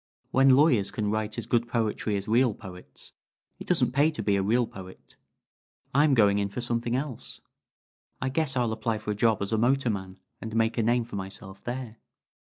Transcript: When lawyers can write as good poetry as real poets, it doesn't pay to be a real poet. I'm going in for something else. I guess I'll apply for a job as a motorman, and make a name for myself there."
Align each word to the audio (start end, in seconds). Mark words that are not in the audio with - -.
When 0.31 0.55
lawyers 0.55 0.89
can 0.89 1.11
write 1.11 1.37
as 1.37 1.45
good 1.45 1.67
poetry 1.67 2.17
as 2.17 2.27
real 2.27 2.55
poets, 2.55 3.13
it 3.59 3.67
doesn't 3.67 3.91
pay 3.91 4.09
to 4.09 4.23
be 4.23 4.35
a 4.35 4.41
real 4.41 4.65
poet. 4.65 5.15
I'm 5.93 6.15
going 6.15 6.39
in 6.39 6.49
for 6.49 6.59
something 6.59 6.95
else. 6.95 7.39
I 8.19 8.29
guess 8.29 8.57
I'll 8.57 8.71
apply 8.73 8.97
for 8.97 9.11
a 9.11 9.15
job 9.15 9.43
as 9.43 9.53
a 9.53 9.59
motorman, 9.59 10.17
and 10.41 10.55
make 10.55 10.79
a 10.79 10.81
name 10.81 11.03
for 11.03 11.17
myself 11.17 11.63
there." 11.65 11.99